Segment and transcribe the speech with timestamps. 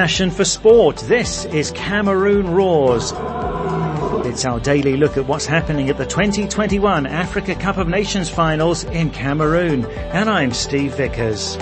[0.00, 0.96] passion for sport.
[0.96, 3.12] This is Cameroon Roars.
[4.26, 8.84] It's our daily look at what's happening at the 2021 Africa Cup of Nations finals
[8.84, 9.84] in Cameroon.
[9.84, 11.56] And I'm Steve Vickers.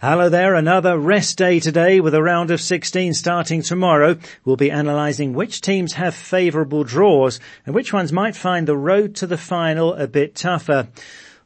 [0.00, 4.16] Hello there, another rest day today with a round of 16 starting tomorrow.
[4.44, 9.16] We'll be analysing which teams have favourable draws and which ones might find the road
[9.16, 10.86] to the final a bit tougher.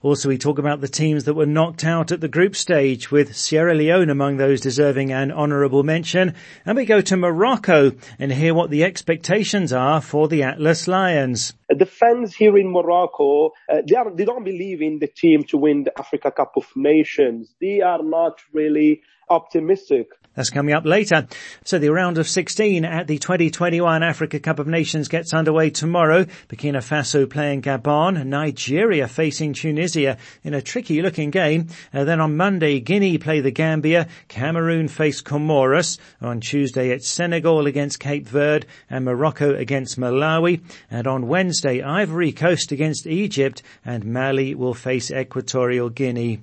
[0.01, 3.35] Also, we talk about the teams that were knocked out at the group stage with
[3.35, 6.35] Sierra Leone among those deserving an honourable mention.
[6.65, 11.53] And we go to Morocco and hear what the expectations are for the Atlas Lions.
[11.69, 15.59] The fans here in Morocco, uh, they, are, they don't believe in the team to
[15.59, 17.55] win the Africa Cup of Nations.
[17.61, 20.09] They are not really optimistic.
[20.39, 21.27] That's coming up later.
[21.65, 26.27] So the round of 16 at the 2021 Africa Cup of Nations gets underway tomorrow.
[26.49, 31.67] Burkina Faso playing Gabon, Nigeria facing Tunisia in a tricky looking game.
[31.93, 35.99] Uh, then on Monday, Guinea play the Gambia, Cameroon face Comoros.
[36.21, 40.63] On Tuesday, it's Senegal against Cape Verde and Morocco against Malawi.
[40.89, 46.41] And on Wednesday, Ivory Coast against Egypt and Mali will face Equatorial Guinea.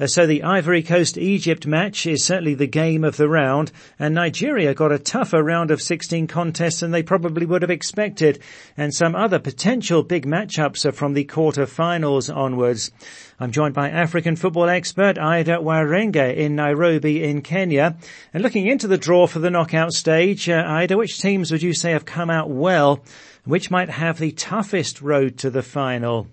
[0.00, 4.14] Uh, so the Ivory Coast Egypt match is certainly the game of the round, and
[4.14, 8.38] Nigeria got a tougher round of 16 contests than they probably would have expected,
[8.76, 12.92] and some other potential big matchups are from the quarter-finals onwards.
[13.40, 17.96] I'm joined by African football expert Ida Warenge in Nairobi in Kenya.
[18.32, 21.72] And looking into the draw for the knockout stage, uh, Ida, which teams would you
[21.72, 23.04] say have come out well?
[23.48, 26.26] Which might have the toughest road to the final?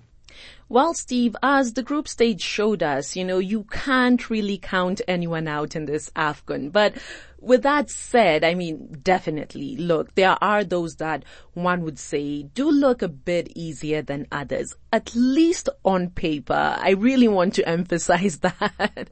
[0.68, 5.48] Well, Steve, as the group stage showed us, you know, you can't really count anyone
[5.48, 6.74] out in this AFCON.
[6.74, 6.96] But
[7.40, 12.70] with that said, I mean, definitely, look, there are those that one would say do
[12.70, 16.76] look a bit easier than others, at least on paper.
[16.78, 19.10] I really want to emphasize that.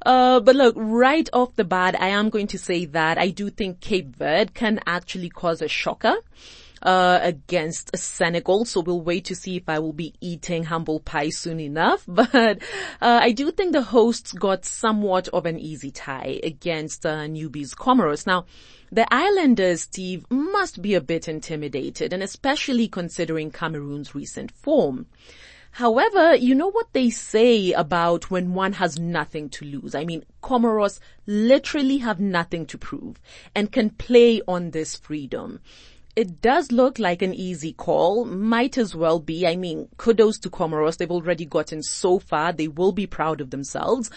[0.00, 3.50] Uh, but look, right off the bat, I am going to say that I do
[3.50, 6.16] think Cape Verde can actually cause a shocker
[6.84, 8.64] uh, against Senegal.
[8.64, 12.04] So we'll wait to see if I will be eating humble pie soon enough.
[12.14, 12.62] But
[13.00, 17.74] uh, I do think the hosts got somewhat of an easy tie against uh, newbies
[17.74, 18.26] Comoros.
[18.26, 18.46] Now,
[18.92, 25.06] the Islanders, Steve, must be a bit intimidated, and especially considering Cameroon's recent form.
[25.72, 29.96] However, you know what they say about when one has nothing to lose.
[29.96, 33.20] I mean, Comoros literally have nothing to prove
[33.56, 35.58] and can play on this freedom
[36.16, 38.24] it does look like an easy call.
[38.24, 39.46] Might as well be.
[39.46, 40.96] I mean, kudos to Comoros.
[40.96, 42.52] They've already gotten so far.
[42.52, 44.10] They will be proud of themselves.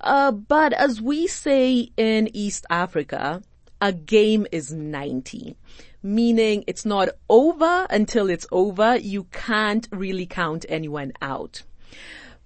[0.00, 3.42] Uh, but as we say in East Africa,
[3.80, 5.56] a game is 90.
[6.02, 8.96] Meaning it's not over until it's over.
[8.96, 11.62] You can't really count anyone out.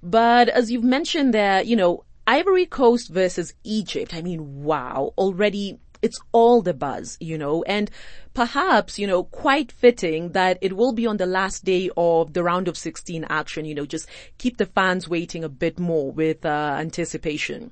[0.03, 4.15] But as you've mentioned there, you know, Ivory Coast versus Egypt.
[4.15, 5.13] I mean, wow.
[5.19, 7.91] Already it's all the buzz, you know, and
[8.35, 12.45] perhaps, you know, quite fitting that it will be on the last day of the
[12.45, 14.07] round of 16 action, you know, just
[14.37, 17.71] keep the fans waiting a bit more with uh, anticipation.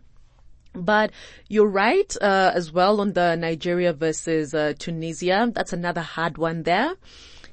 [0.72, 1.12] But
[1.48, 5.50] you're right uh, as well on the Nigeria versus uh, Tunisia.
[5.52, 6.94] That's another hard one there.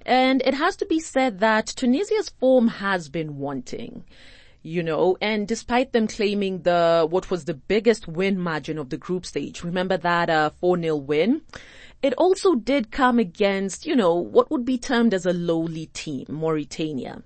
[0.06, 4.06] And it has to be said that Tunisia's form has been wanting
[4.62, 8.98] you know, and despite them claiming the, what was the biggest win margin of the
[8.98, 11.42] group stage, remember that, uh, 4-0 win?
[12.02, 16.26] It also did come against, you know, what would be termed as a lowly team,
[16.30, 17.24] Mauritania.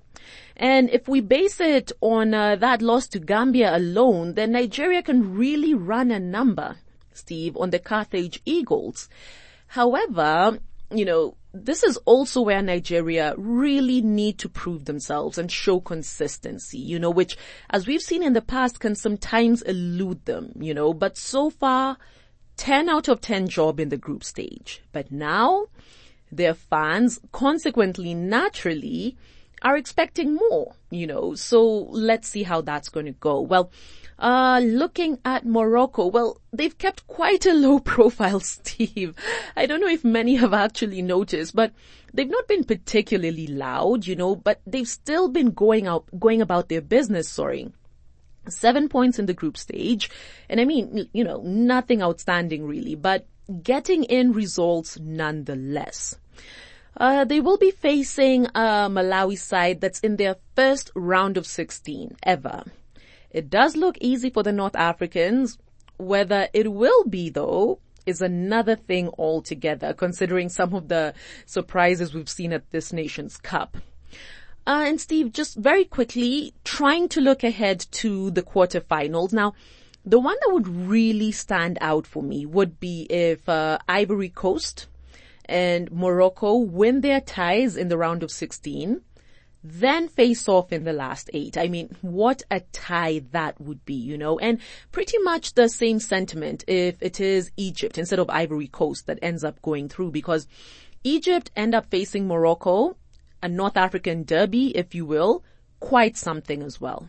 [0.56, 5.36] And if we base it on uh, that loss to Gambia alone, then Nigeria can
[5.36, 6.78] really run a number,
[7.14, 9.10] Steve, on the Carthage Eagles.
[9.68, 10.60] However,
[10.94, 16.80] you know, this is also where Nigeria really need to prove themselves and show consistency,
[16.80, 17.38] you know, which
[17.70, 21.98] as we've seen in the past can sometimes elude them, you know, but so far
[22.58, 24.82] 10 out of 10 job in the group stage.
[24.92, 25.68] But now
[26.32, 29.16] their fans consequently naturally
[29.64, 33.40] are expecting more, you know, so let's see how that's going to go.
[33.42, 33.72] Well,
[34.20, 39.16] uh, looking at Morocco, well, they've kept quite a low profile, Steve.
[39.56, 41.74] I don't know if many have actually noticed, but
[42.14, 46.70] they've not been particularly loud, you know, but they've still been going out, going about
[46.70, 47.72] their business, sorry.
[48.50, 50.10] Seven points in the group stage.
[50.50, 53.26] And I mean, you know, nothing outstanding really, but
[53.62, 56.18] getting in results nonetheless.
[56.96, 62.16] Uh, they will be facing a Malawi side that's in their first round of 16
[62.24, 62.64] ever.
[63.32, 65.58] It does look easy for the North Africans.
[65.98, 71.14] Whether it will be though is another thing altogether, considering some of the
[71.46, 73.78] surprises we've seen at this nation's cup.
[74.66, 79.34] Uh, and Steve, just very quickly, trying to look ahead to the quarterfinals.
[79.34, 79.54] Now,
[80.06, 84.88] The one that would really stand out for me would be if uh, Ivory Coast
[85.46, 89.02] and Morocco win their ties in the round of 16,
[89.64, 91.58] then face off in the last eight.
[91.58, 94.60] I mean, what a tie that would be, you know, and
[94.92, 99.44] pretty much the same sentiment if it is Egypt instead of Ivory Coast that ends
[99.44, 100.48] up going through because
[101.04, 102.98] Egypt end up facing Morocco,
[103.42, 105.44] a North African derby, if you will,
[105.80, 107.08] quite something as well.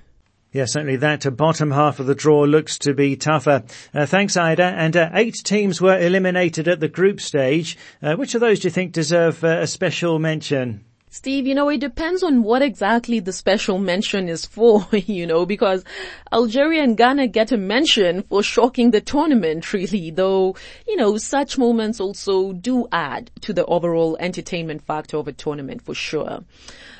[0.54, 3.64] Yeah, certainly that bottom half of the draw looks to be tougher.
[3.92, 4.62] Uh, thanks, Ida.
[4.62, 7.76] And uh, eight teams were eliminated at the group stage.
[8.00, 10.84] Uh, which of those do you think deserve uh, a special mention?
[11.10, 15.44] Steve, you know, it depends on what exactly the special mention is for, you know,
[15.44, 15.84] because
[16.32, 20.54] Algeria and Ghana get a mention for shocking the tournament, really, though,
[20.86, 25.82] you know, such moments also do add to the overall entertainment factor of a tournament
[25.82, 26.44] for sure.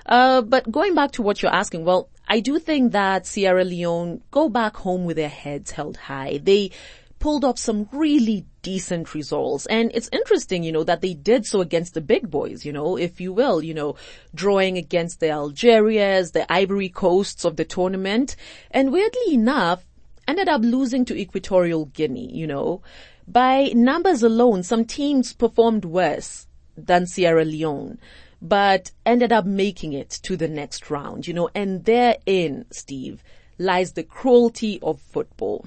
[0.06, 4.22] Uh, but going back to what you're asking, well, I do think that Sierra Leone
[4.30, 6.40] go back home with their heads held high.
[6.42, 6.70] They
[7.18, 9.66] pulled off some really decent results.
[9.66, 12.98] And it's interesting, you know, that they did so against the big boys, you know,
[12.98, 13.96] if you will, you know,
[14.34, 18.36] drawing against the Algerias, the Ivory Coasts of the tournament.
[18.70, 19.86] And weirdly enough,
[20.26, 22.82] ended up losing to Equatorial Guinea, you know.
[23.26, 27.98] By numbers alone, some teams performed worse than Sierra Leone
[28.44, 33.25] but ended up making it to the next round, you know, and therein, Steve,
[33.58, 35.64] lies the cruelty of football.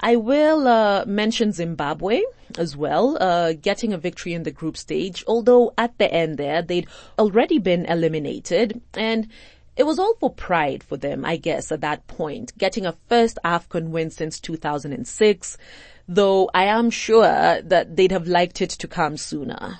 [0.00, 2.22] I will uh, mention Zimbabwe
[2.56, 6.62] as well, uh, getting a victory in the group stage, although at the end there,
[6.62, 9.28] they'd already been eliminated and
[9.76, 13.38] it was all for pride for them, I guess, at that point, getting a first
[13.44, 15.58] AFCON win since 2006,
[16.08, 19.78] though I am sure that they'd have liked it to come sooner.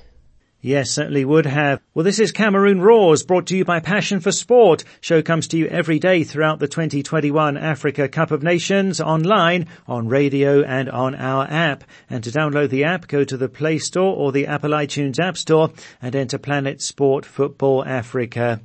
[0.64, 1.80] Yes, certainly would have.
[1.92, 4.84] Well, this is Cameroon Roars, brought to you by Passion for Sport.
[5.00, 10.06] Show comes to you every day throughout the 2021 Africa Cup of Nations, online, on
[10.06, 11.82] radio and on our app.
[12.08, 15.36] And to download the app, go to the Play Store or the Apple iTunes App
[15.36, 18.60] Store and enter Planet Sport Football Africa.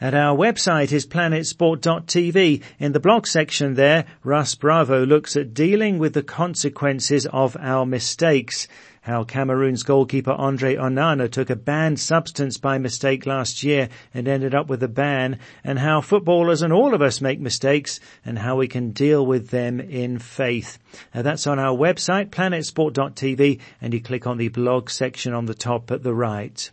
[0.00, 2.62] At our website is planetsport.tv.
[2.78, 7.84] In the blog section there, Russ Bravo looks at dealing with the consequences of our
[7.84, 8.68] mistakes
[9.02, 14.54] how Cameroon's goalkeeper Andre Onana took a banned substance by mistake last year and ended
[14.54, 18.56] up with a ban, and how footballers and all of us make mistakes and how
[18.56, 20.78] we can deal with them in faith.
[21.14, 25.54] Now that's on our website, planetsport.tv, and you click on the blog section on the
[25.54, 26.70] top at the right.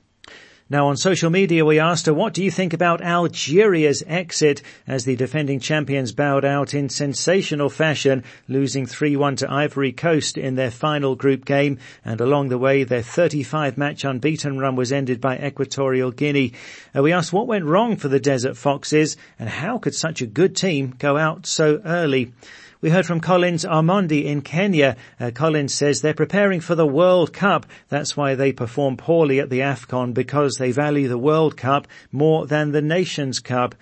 [0.71, 5.04] Now on social media we asked her, what do you think about Algeria's exit as
[5.04, 10.69] the defending champions bowed out in sensational fashion, losing 3-1 to Ivory Coast in their
[10.69, 15.39] final group game and along the way their 35 match unbeaten run was ended by
[15.39, 16.54] Equatorial Guinea.
[16.95, 20.27] Uh, we asked what went wrong for the Desert Foxes and how could such a
[20.27, 22.31] good team go out so early?
[22.81, 24.95] We heard from Collins Armondi in Kenya.
[25.19, 27.65] Uh, Collins says they're preparing for the World Cup.
[27.89, 32.47] That's why they perform poorly at the AFCON because they value the World Cup more
[32.47, 33.75] than the Nations Cup.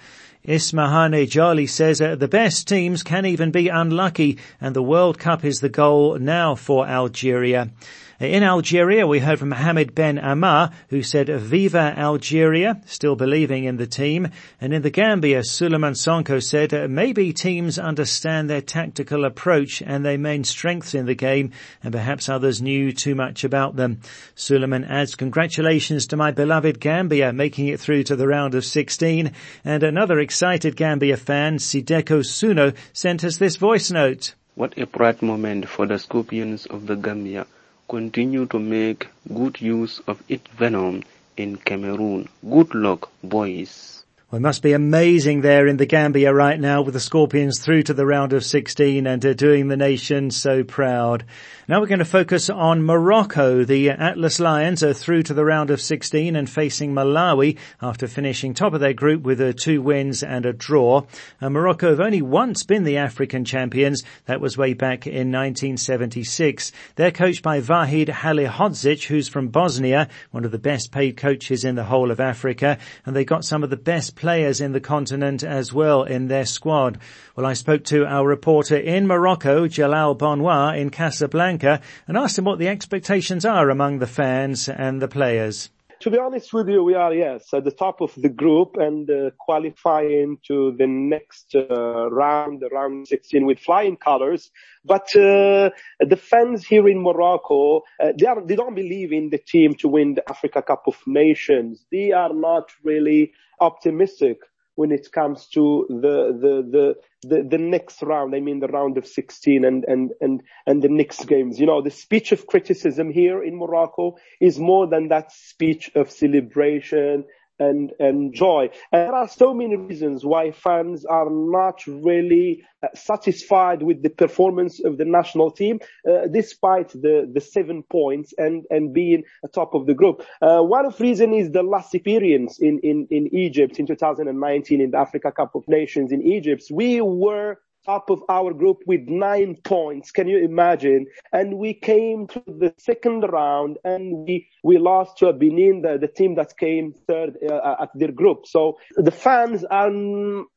[0.48, 5.46] Ismahane Jali says uh, the best teams can even be unlucky and the World Cup
[5.46, 7.70] is the goal now for Algeria.
[8.20, 13.78] In Algeria, we heard from Mohamed Ben Amar, who said, Viva Algeria, still believing in
[13.78, 14.30] the team.
[14.60, 20.18] And in the Gambia, Suleiman Sonko said, maybe teams understand their tactical approach and their
[20.18, 21.52] main strengths in the game,
[21.84, 24.02] and perhaps others knew too much about them.
[24.34, 29.32] Suleiman adds, congratulations to my beloved Gambia, making it through to the round of 16.
[29.64, 34.34] And another excited Gambia fan, Sideko Suno, sent us this voice note.
[34.56, 37.46] What a bright moment for the Scorpions of the Gambia
[37.88, 41.04] continue to make good use of its venom
[41.38, 42.28] in Cameroon.
[42.50, 43.97] Good luck, boys.
[44.30, 47.84] Well, it must be amazing there in the Gambia right now with the Scorpions through
[47.84, 51.24] to the round of 16 and uh, doing the nation so proud.
[51.70, 53.64] Now we're going to focus on Morocco.
[53.64, 58.54] The Atlas Lions are through to the round of 16 and facing Malawi after finishing
[58.54, 61.04] top of their group with uh, two wins and a draw.
[61.40, 64.04] Uh, Morocco have only once been the African champions.
[64.26, 66.74] That was way back in 1976.
[66.96, 71.76] They're coached by Vahid Halilhodžić, who's from Bosnia, one of the best paid coaches in
[71.76, 75.44] the whole of Africa, and they got some of the best players in the continent
[75.44, 76.98] as well in their squad.
[77.36, 82.46] Well, I spoke to our reporter in Morocco, Jalal Bonnoir in Casablanca, and asked him
[82.46, 85.70] what the expectations are among the fans and the players.
[86.02, 89.10] To be honest with you, we are, yes, at the top of the group and
[89.10, 94.52] uh, qualifying to the next uh, round, round 16 with flying colors.
[94.86, 99.40] But uh, the fans here in Morocco, uh, they, are, they don't believe in the
[99.40, 101.84] team to win the Africa Cup of Nations.
[101.92, 104.38] They are not really optimistic
[104.78, 108.36] when it comes to the the the the, next round.
[108.36, 111.60] I mean, the round of 16 and and and and the next games.
[111.60, 116.12] You know, the speech of criticism here in Morocco is more than that speech of
[116.12, 117.26] celebration
[117.60, 118.70] and, and joy.
[118.92, 124.10] And there are so many reasons why fans are not really uh, satisfied with the
[124.10, 129.24] performance of the national team, uh, despite the, the seven points and, and being
[129.58, 130.24] top of the group.
[130.42, 134.92] Uh, one of reason is the last experience in, in, in Egypt in 2019 in
[134.92, 136.64] the Africa Cup of Nations in Egypt.
[136.72, 137.58] We were
[137.88, 140.12] top of our group with nine points.
[140.12, 141.08] Can you imagine?
[141.32, 146.08] And we came to the second round and we, we lost to Benin, the, the
[146.08, 148.46] team that came third uh, at their group.
[148.46, 149.92] So the fans are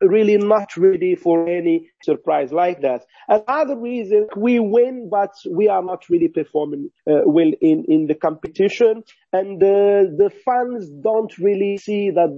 [0.00, 3.02] really not ready for any surprise like that.
[3.28, 8.14] Another reason we win, but we are not really performing uh, well in, in the
[8.14, 9.04] competition.
[9.32, 12.30] And uh, the fans don't really see that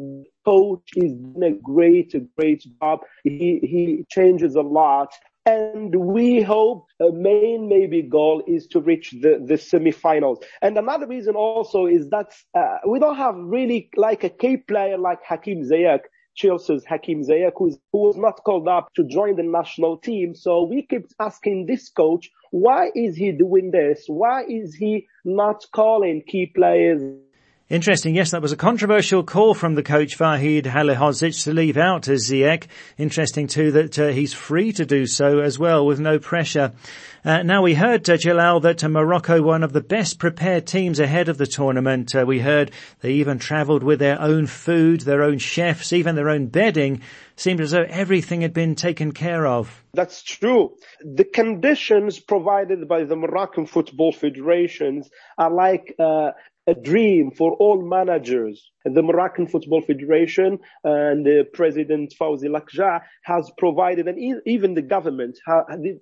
[0.45, 3.01] coach is doing a great, great job.
[3.25, 5.13] He, he changes a lot.
[5.45, 10.43] And we hope a main maybe goal is to reach the, the semifinals.
[10.61, 14.99] And another reason also is that uh, we don't have really like a key player
[14.99, 16.03] like Hakim Ziyech
[16.35, 20.35] Chelsea's Hakim Ziyech, who, who was not called up to join the national team.
[20.35, 24.05] So we kept asking this coach, why is he doing this?
[24.07, 27.03] Why is he not calling key players
[27.73, 28.14] Interesting.
[28.14, 32.67] Yes, that was a controversial call from the coach Vahid Halilhodžić to leave out Ziyech.
[32.99, 36.73] Interesting too that uh, he's free to do so as well with no pressure.
[37.25, 41.00] Uh, now we heard, uh, Jalal, that uh, Morocco, one of the best prepared teams
[41.00, 42.14] ahead of the tournament.
[42.14, 46.29] Uh, we heard they even travelled with their own food, their own chefs, even their
[46.29, 47.00] own bedding.
[47.37, 49.83] Seemed as though everything had been taken care of.
[49.95, 50.76] That's true.
[51.02, 56.33] The conditions provided by the Moroccan Football Federations are like uh,
[56.66, 58.72] a dream for all managers.
[58.85, 65.39] The Moroccan Football Federation and the President Fouzi Lekjaa has provided, and even the government,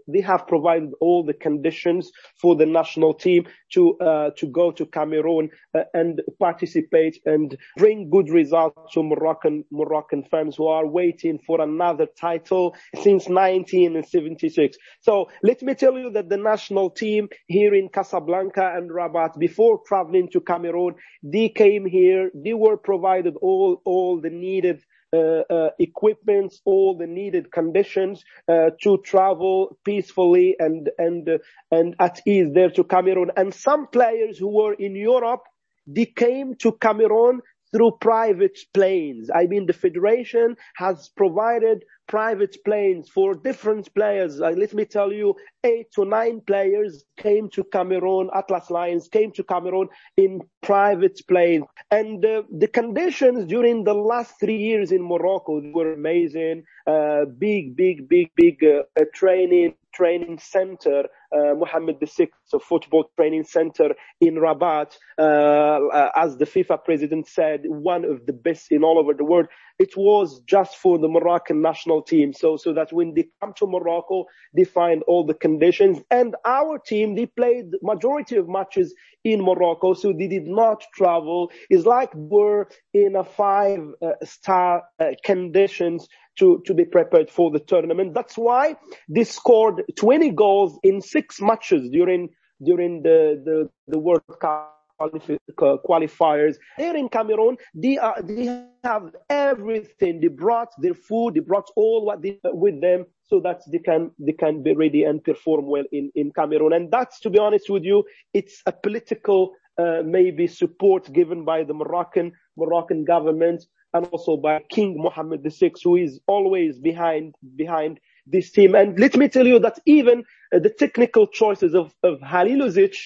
[0.09, 2.11] they have provided all the conditions
[2.41, 8.11] for the national team to uh, to go to Cameroon uh, and participate and bring
[8.11, 14.77] good results to Moroccan Moroccan fans who are waiting for another title since 1976.
[15.01, 19.81] So let me tell you that the national team here in Casablanca and Rabat, before
[19.87, 20.95] traveling to Cameroon.
[21.23, 22.31] They came here.
[22.35, 28.71] They were provided all, all the needed uh, uh, equipments, all the needed conditions uh,
[28.81, 31.39] to travel peacefully and and uh,
[31.73, 33.33] and at ease there to Cameroon.
[33.37, 35.43] And some players who were in Europe,
[35.85, 37.41] they came to Cameroon
[37.73, 39.31] through private planes.
[39.35, 44.41] I mean, the federation has provided private planes for different players.
[44.41, 49.31] Uh, let me tell you, eight to nine players came to Cameroon, Atlas Lions came
[49.33, 51.67] to Cameroon in private planes.
[51.93, 56.65] And uh, the conditions during the last three years in Morocco were amazing.
[56.85, 62.29] Uh, big, big, big, big uh, training, training center uh, Mohammed VI
[62.59, 68.33] football training center in Rabat, uh, uh, as the FIFA president said, one of the
[68.33, 69.47] best in all over the world.
[69.79, 72.33] It was just for the Moroccan national team.
[72.35, 76.01] So, so that when they come to Morocco, they find all the conditions.
[76.11, 81.51] And our team, they played majority of matches in Morocco, so they did not travel.
[81.69, 87.51] It's like we're in a five uh, star uh, conditions to, to be prepared for
[87.51, 88.15] the tournament.
[88.15, 88.77] That's why
[89.09, 92.31] they scored 20 goals in six matches during,
[92.63, 96.57] during the, the, the World Cup qualifiers.
[96.77, 100.21] Here in Cameroon, they are, they have everything.
[100.21, 104.11] They brought their food, they brought all what they with them so that they can,
[104.19, 106.73] they can be ready and perform well in, in Cameroon.
[106.73, 111.65] And that's, to be honest with you, it's a political, uh, maybe support given by
[111.65, 113.65] the Moroccan, Moroccan government
[113.95, 118.75] and also by King Mohammed VI, who is always behind, behind this team.
[118.75, 120.25] And let me tell you that even
[120.55, 122.97] uh, the technical choices of, of Halilhodžić,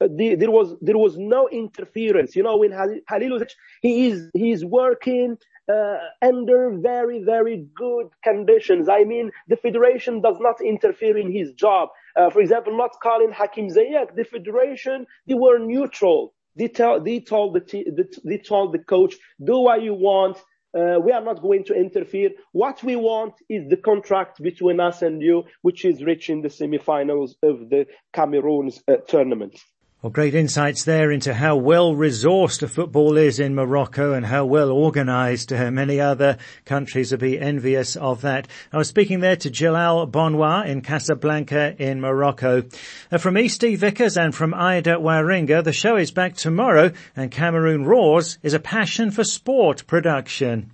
[0.00, 2.34] uh, the, there was there was no interference.
[2.36, 3.50] You know, when Halilhodžić,
[3.80, 5.38] he is he is working
[5.72, 8.88] uh, under very very good conditions.
[8.88, 11.90] I mean, the federation does not interfere in his job.
[12.16, 16.34] Uh, for example, not calling Hakim Ziyech, the federation they were neutral.
[16.54, 20.36] They, tell, they told the, they told the coach, do what you want.
[20.74, 22.30] Uh, we are not going to interfere.
[22.52, 27.32] What we want is the contract between us and you, which is reaching the semifinals
[27.42, 29.58] of the Cameroon's uh, tournament.
[30.02, 34.72] Well, great insights there into how well resourced football is in Morocco and how well
[34.72, 38.48] organised uh, many other countries would be envious of that.
[38.72, 42.64] I was speaking there to Jalal Bonwa in Casablanca in Morocco.
[43.12, 47.84] Uh, from me, Vickers and from Ida Waringa, the show is back tomorrow and Cameroon
[47.84, 50.72] Roars is a passion for sport production.